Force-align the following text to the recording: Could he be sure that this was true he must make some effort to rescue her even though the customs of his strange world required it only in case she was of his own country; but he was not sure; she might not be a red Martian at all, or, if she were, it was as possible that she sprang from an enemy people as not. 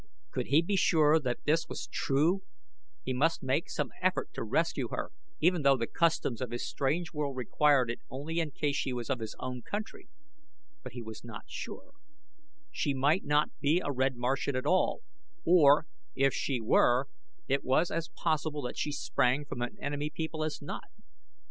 Could 0.31 0.47
he 0.47 0.63
be 0.63 0.75
sure 0.75 1.19
that 1.19 1.43
this 1.45 1.69
was 1.69 1.85
true 1.85 2.41
he 3.03 3.13
must 3.13 3.43
make 3.43 3.69
some 3.69 3.91
effort 4.01 4.33
to 4.33 4.41
rescue 4.43 4.87
her 4.89 5.11
even 5.39 5.61
though 5.61 5.77
the 5.77 5.85
customs 5.85 6.41
of 6.41 6.49
his 6.49 6.67
strange 6.67 7.13
world 7.13 7.35
required 7.37 7.91
it 7.91 7.99
only 8.09 8.39
in 8.39 8.49
case 8.49 8.75
she 8.75 8.93
was 8.93 9.11
of 9.11 9.19
his 9.19 9.35
own 9.37 9.61
country; 9.61 10.09
but 10.81 10.93
he 10.93 11.03
was 11.03 11.23
not 11.23 11.43
sure; 11.47 11.91
she 12.71 12.95
might 12.95 13.25
not 13.25 13.51
be 13.59 13.79
a 13.79 13.91
red 13.91 14.15
Martian 14.15 14.55
at 14.55 14.65
all, 14.65 15.01
or, 15.45 15.85
if 16.15 16.33
she 16.33 16.59
were, 16.59 17.07
it 17.47 17.63
was 17.63 17.91
as 17.91 18.09
possible 18.09 18.63
that 18.63 18.79
she 18.79 18.91
sprang 18.91 19.45
from 19.45 19.61
an 19.61 19.77
enemy 19.79 20.09
people 20.09 20.43
as 20.43 20.63
not. 20.63 20.89